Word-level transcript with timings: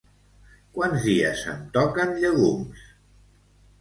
Quants 0.77 1.03
dies 1.11 1.43
em 1.53 1.61
toquen 1.77 2.17
llegums? 2.25 2.85